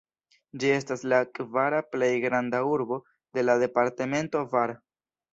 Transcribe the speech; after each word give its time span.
Ĝi 0.61 0.69
estas 0.75 1.01
la 1.11 1.17
kvara 1.39 1.81
plej 1.95 2.09
granda 2.23 2.61
urbo 2.69 2.97
de 3.39 3.43
la 3.45 3.57
departemento 3.65 4.43
Var. 4.55 4.75